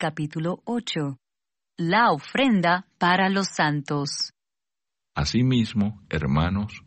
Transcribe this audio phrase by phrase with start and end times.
[0.00, 1.18] capítulo 8.
[1.76, 4.32] La ofrenda para los santos.
[5.14, 6.82] Asimismo, hermanos,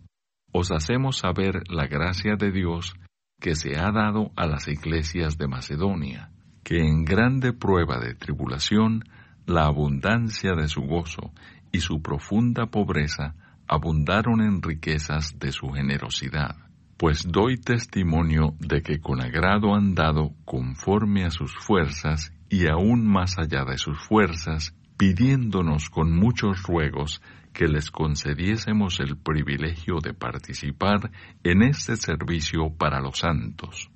[0.52, 2.96] os hacemos saber la gracia de Dios
[3.40, 6.32] que se ha dado a las iglesias de Macedonia,
[6.64, 9.04] que en grande prueba de tribulación,
[9.46, 11.34] la abundancia de su gozo
[11.72, 13.36] y su profunda pobreza
[13.68, 16.56] abundaron en riquezas de su generosidad.
[16.98, 23.08] Pues doy testimonio de que con agrado han dado conforme a sus fuerzas y aún
[23.08, 27.22] más allá de sus fuerzas, pidiéndonos con muchos ruegos
[27.52, 31.12] que les concediésemos el privilegio de participar
[31.44, 33.90] en este servicio para los santos.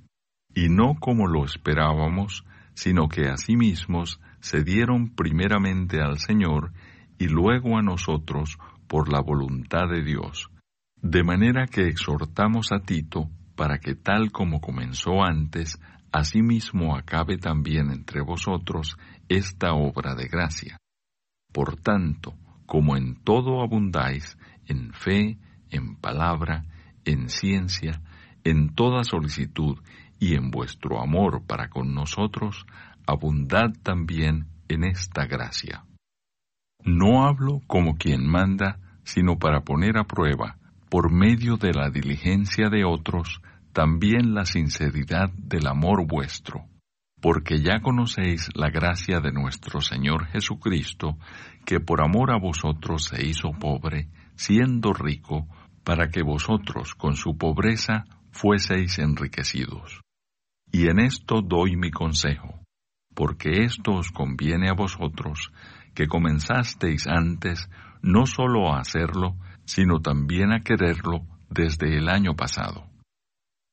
[0.54, 4.04] Y no como lo esperábamos, sino que asimismo
[4.40, 6.72] se dieron primeramente al Señor
[7.20, 10.50] y luego a nosotros por la voluntad de Dios.
[11.02, 15.80] De manera que exhortamos a Tito para que tal como comenzó antes,
[16.12, 18.98] asimismo acabe también entre vosotros
[19.30, 20.78] esta obra de gracia.
[21.54, 25.38] Por tanto, como en todo abundáis, en fe,
[25.70, 26.66] en palabra,
[27.06, 28.02] en ciencia,
[28.44, 29.78] en toda solicitud
[30.20, 32.66] y en vuestro amor para con nosotros,
[33.06, 35.86] abundad también en esta gracia.
[36.84, 40.57] No hablo como quien manda, sino para poner a prueba,
[40.90, 43.42] por medio de la diligencia de otros,
[43.74, 46.66] también la sinceridad del amor vuestro,
[47.22, 51.18] porque ya conocéis la gracia de nuestro Señor Jesucristo,
[51.66, 55.48] que por amor a vosotros se hizo pobre, siendo rico,
[55.84, 60.02] para que vosotros con su pobreza fueseis enriquecidos.
[60.72, 62.62] Y en esto doy mi consejo,
[63.16, 65.52] porque esto os conviene a vosotros,
[65.96, 67.70] que comenzasteis antes
[68.02, 69.36] no sólo a hacerlo,
[69.68, 72.86] sino también a quererlo desde el año pasado.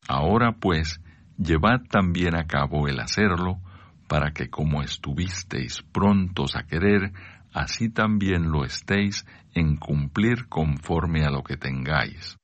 [0.09, 1.01] Ahora pues,
[1.39, 3.61] llevad también a cabo el hacerlo,
[4.09, 7.13] para que como estuvisteis prontos a querer,
[7.53, 12.37] así también lo estéis en cumplir conforme a lo que tengáis.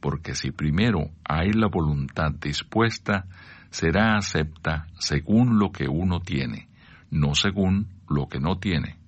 [0.00, 3.26] Porque si primero hay la voluntad dispuesta,
[3.70, 6.68] será acepta según lo que uno tiene,
[7.10, 8.98] no según lo que no tiene.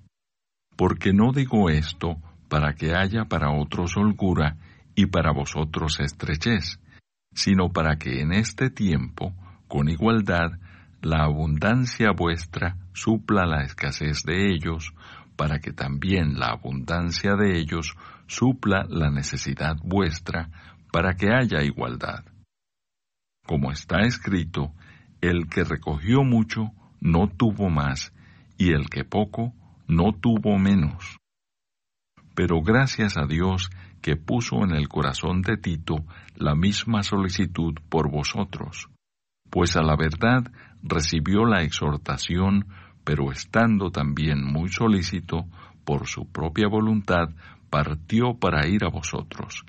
[0.75, 2.17] Porque no digo esto
[2.49, 4.57] para que haya para otros holgura
[4.95, 6.79] y para vosotros estrechez,
[7.33, 9.33] sino para que en este tiempo,
[9.67, 10.59] con igualdad,
[11.01, 14.93] la abundancia vuestra supla la escasez de ellos,
[15.35, 20.49] para que también la abundancia de ellos supla la necesidad vuestra,
[20.91, 22.25] para que haya igualdad.
[23.45, 24.73] Como está escrito,
[25.21, 28.13] el que recogió mucho no tuvo más,
[28.57, 29.53] y el que poco
[29.87, 31.16] no tuvo menos.
[32.37, 36.05] Pero gracias a Dios que puso en el corazón de Tito
[36.35, 38.89] la misma solicitud por vosotros,
[39.49, 40.43] pues a la verdad
[40.83, 42.67] recibió la exhortación,
[43.03, 45.47] pero estando también muy solícito,
[45.83, 47.29] por su propia voluntad,
[47.71, 49.63] partió para ir a vosotros.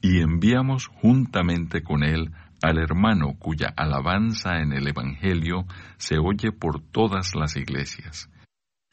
[0.00, 2.32] Y enviamos juntamente con él
[2.62, 5.66] al hermano cuya alabanza en el Evangelio
[5.98, 8.30] se oye por todas las iglesias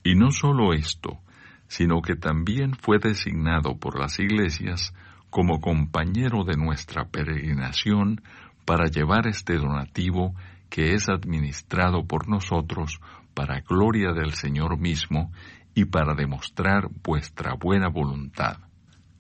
[0.06, 1.20] y no solo esto,
[1.68, 4.94] sino que también fue designado por las iglesias
[5.30, 8.22] como compañero de nuestra peregrinación
[8.66, 10.34] para llevar este donativo
[10.70, 13.00] que es administrado por nosotros
[13.34, 15.32] para gloria del Señor mismo
[15.76, 18.58] y para demostrar vuestra buena voluntad,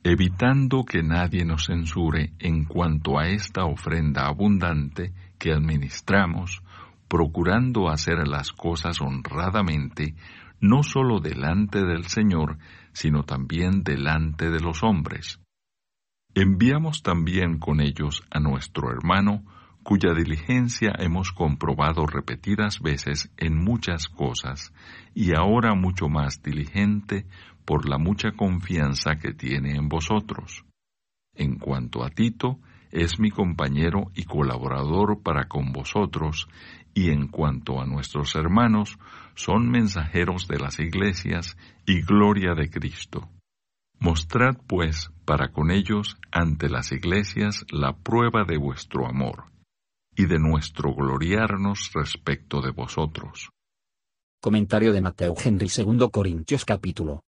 [0.03, 6.61] evitando que nadie nos censure en cuanto a esta ofrenda abundante que administramos,
[7.09, 10.15] procurando hacer las cosas honradamente,
[10.59, 12.57] no solo delante del Señor,
[12.93, 15.39] sino también delante de los hombres.
[16.33, 19.43] Enviamos también con ellos a nuestro hermano,
[19.83, 24.73] cuya diligencia hemos comprobado repetidas veces en muchas cosas,
[25.13, 27.25] y ahora mucho más diligente
[27.65, 30.65] por la mucha confianza que tiene en vosotros.
[31.35, 32.59] En cuanto a Tito,
[32.91, 36.47] es mi compañero y colaborador para con vosotros,
[36.95, 38.97] y en cuanto a nuestros hermanos,
[39.35, 43.29] son mensajeros de las iglesias y gloria de Cristo.
[43.99, 49.51] Mostrad, pues, para con ellos ante las iglesias la prueba de vuestro amor
[50.15, 53.49] y de nuestro gloriarnos respecto de vosotros.
[54.41, 57.23] Comentario de Mateo Henry 2 Corintios capítulo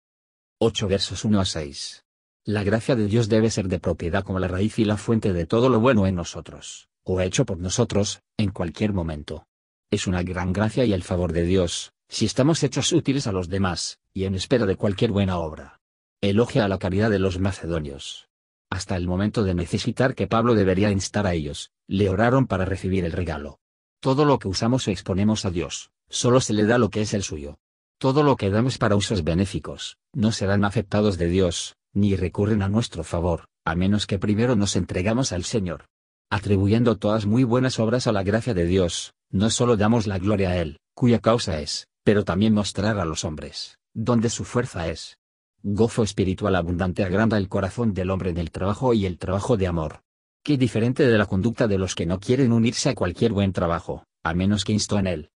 [0.60, 2.04] 8 versos 1 a 6.
[2.44, 5.44] La gracia de Dios debe ser de propiedad como la raíz y la fuente de
[5.44, 9.44] todo lo bueno en nosotros, o hecho por nosotros, en cualquier momento.
[9.90, 13.48] Es una gran gracia y el favor de Dios, si estamos hechos útiles a los
[13.48, 15.80] demás, y en espera de cualquier buena obra.
[16.20, 18.28] Elogia a la caridad de los macedonios.
[18.68, 23.04] Hasta el momento de necesitar que Pablo debería instar a ellos, le oraron para recibir
[23.04, 23.60] el regalo.
[24.00, 27.14] Todo lo que usamos o exponemos a Dios, solo se le da lo que es
[27.14, 27.60] el suyo.
[27.98, 32.68] Todo lo que damos para usos benéficos, no serán aceptados de Dios, ni recurren a
[32.68, 35.86] nuestro favor, a menos que primero nos entregamos al Señor.
[36.28, 40.50] Atribuyendo todas muy buenas obras a la gracia de Dios, no solo damos la gloria
[40.50, 45.18] a Él, cuya causa es, pero también mostrar a los hombres, donde su fuerza es.
[45.62, 49.66] Gozo espiritual abundante agranda el corazón del hombre en el trabajo y el trabajo de
[49.66, 50.00] amor.
[50.42, 54.04] Qué diferente de la conducta de los que no quieren unirse a cualquier buen trabajo,
[54.24, 55.30] a menos que insto en él.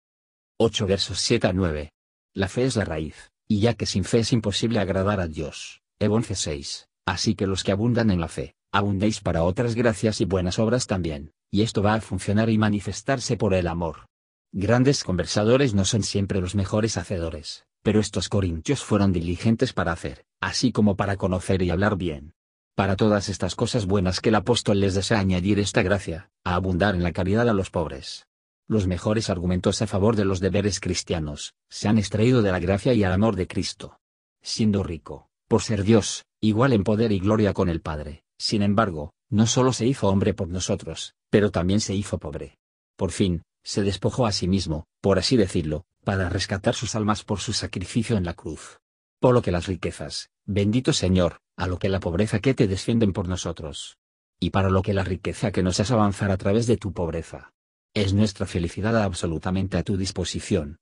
[0.59, 1.91] 8 versos 7 a 9.
[2.35, 5.81] La fe es la raíz, y ya que sin fe es imposible agradar a Dios.
[5.99, 6.87] Evo 11.6.
[7.07, 10.87] Así que los que abundan en la fe, abundéis para otras gracias y buenas obras
[10.87, 14.07] también, y esto va a funcionar y manifestarse por el amor.
[14.53, 20.25] Grandes conversadores no son siempre los mejores hacedores, pero estos corintios fueron diligentes para hacer,
[20.41, 22.33] así como para conocer y hablar bien.
[22.75, 26.95] Para todas estas cosas buenas que el apóstol les desea añadir esta gracia, a abundar
[26.95, 28.27] en la caridad a los pobres.
[28.69, 32.95] Los mejores argumentos a favor de los deberes cristianos, se han extraído de la gracia
[32.95, 33.99] y al amor de Cristo.
[34.43, 39.13] Siendo rico, por ser Dios, igual en poder y gloria con el Padre, sin embargo,
[39.31, 42.57] no solo se hizo hombre por nosotros, pero también se hizo pobre.
[42.97, 47.41] Por fin, se despojó a sí mismo, por así decirlo, para rescatar sus almas por
[47.41, 48.79] su sacrificio en la cruz.
[49.21, 53.13] Por lo que las riquezas, bendito Señor, a lo que la pobreza que te descienden
[53.13, 53.99] por nosotros.
[54.41, 57.53] Y para lo que la riqueza que nos hace avanzar a través de tu pobreza.
[57.93, 60.79] Es nuestra felicidad absolutamente a tu disposición.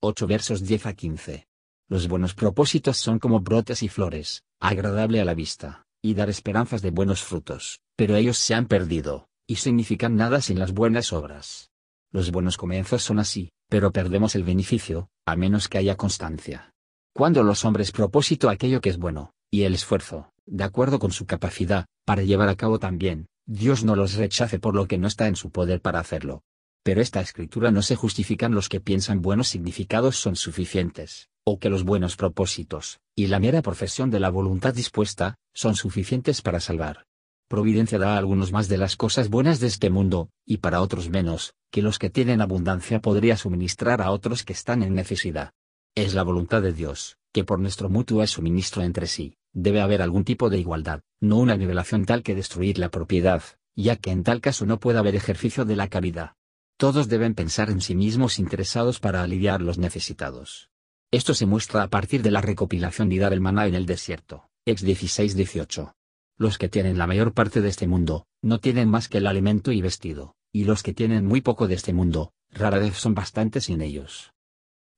[0.00, 1.46] 8 versos 10 a 15.
[1.88, 6.82] Los buenos propósitos son como brotes y flores, agradable a la vista, y dar esperanzas
[6.82, 11.70] de buenos frutos, pero ellos se han perdido, y significan nada sin las buenas obras.
[12.10, 16.74] Los buenos comienzos son así, pero perdemos el beneficio, a menos que haya constancia.
[17.14, 21.24] Cuando los hombres propósito aquello que es bueno, y el esfuerzo, de acuerdo con su
[21.24, 25.28] capacidad, para llevar a cabo también, Dios no los rechace por lo que no está
[25.28, 26.42] en su poder para hacerlo.
[26.82, 31.70] Pero esta escritura no se justifican los que piensan buenos significados son suficientes, o que
[31.70, 37.06] los buenos propósitos, y la mera profesión de la voluntad dispuesta, son suficientes para salvar
[37.52, 41.10] providencia da a algunos más de las cosas buenas de este mundo, y para otros
[41.10, 45.52] menos, que los que tienen abundancia podría suministrar a otros que están en necesidad.
[45.94, 50.24] Es la voluntad de Dios, que por nuestro mutuo suministro entre sí, debe haber algún
[50.24, 53.42] tipo de igualdad, no una nivelación tal que destruir la propiedad,
[53.76, 56.32] ya que en tal caso no puede haber ejercicio de la caridad.
[56.78, 60.71] Todos deben pensar en sí mismos interesados para aliviar los necesitados.
[61.12, 64.82] Esto se muestra a partir de la recopilación dar el maná en el desierto, ex
[64.82, 65.92] 16-18.
[66.38, 69.72] Los que tienen la mayor parte de este mundo, no tienen más que el alimento
[69.72, 73.64] y vestido, y los que tienen muy poco de este mundo, rara vez son bastantes
[73.64, 74.32] sin ellos.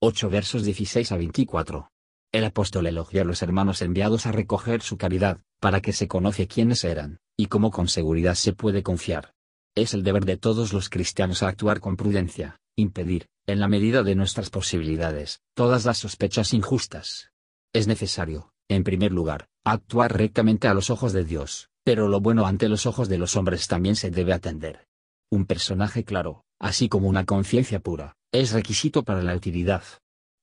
[0.01, 1.91] 8 versos 16 a 24.
[2.31, 6.47] El apóstol elogia a los hermanos enviados a recoger su caridad, para que se conoce
[6.47, 9.35] quiénes eran, y cómo con seguridad se puede confiar.
[9.75, 14.15] Es el deber de todos los cristianos actuar con prudencia, impedir, en la medida de
[14.15, 17.31] nuestras posibilidades, todas las sospechas injustas.
[17.73, 22.47] Es necesario, en primer lugar, actuar rectamente a los ojos de Dios, pero lo bueno
[22.47, 24.87] ante los ojos de los hombres también se debe atender.
[25.31, 29.83] Un personaje claro, así como una conciencia pura, es requisito para la utilidad.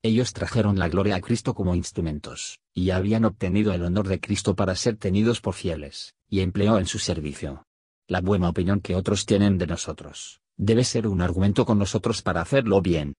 [0.04, 4.54] Ellos trajeron la gloria a Cristo como instrumentos, y habían obtenido el honor de Cristo
[4.54, 7.64] para ser tenidos por fieles, y empleó en su servicio.
[8.08, 12.40] La buena opinión que otros tienen de nosotros, debe ser un argumento con nosotros para
[12.40, 13.14] hacerlo bien.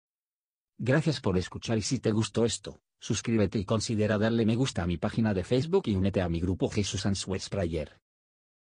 [0.78, 4.88] Gracias por escuchar y si te gustó esto, suscríbete y considera darle me gusta a
[4.88, 8.03] mi página de Facebook y únete a mi grupo Jesús Answers Prayer.